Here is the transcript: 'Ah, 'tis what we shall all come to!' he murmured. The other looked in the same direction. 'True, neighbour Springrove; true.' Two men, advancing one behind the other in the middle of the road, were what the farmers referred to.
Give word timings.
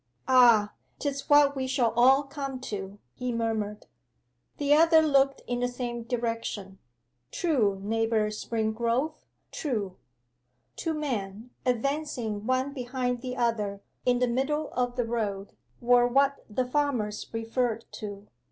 'Ah, 0.27 0.73
'tis 0.97 1.29
what 1.29 1.55
we 1.55 1.67
shall 1.67 1.91
all 1.95 2.23
come 2.23 2.59
to!' 2.59 2.97
he 3.13 3.31
murmured. 3.31 3.85
The 4.57 4.73
other 4.73 5.03
looked 5.03 5.43
in 5.45 5.59
the 5.59 5.67
same 5.67 6.01
direction. 6.05 6.79
'True, 7.31 7.79
neighbour 7.83 8.29
Springrove; 8.31 9.13
true.' 9.51 9.97
Two 10.75 10.95
men, 10.95 11.51
advancing 11.67 12.47
one 12.47 12.73
behind 12.73 13.21
the 13.21 13.37
other 13.37 13.83
in 14.03 14.17
the 14.17 14.27
middle 14.27 14.71
of 14.71 14.95
the 14.95 15.05
road, 15.05 15.55
were 15.79 16.07
what 16.07 16.43
the 16.49 16.65
farmers 16.65 17.27
referred 17.31 17.85
to. 17.91 18.27